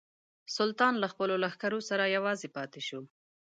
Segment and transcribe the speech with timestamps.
[0.55, 3.01] سلطان له خپلو لښکرو سره یوازې پاته شو.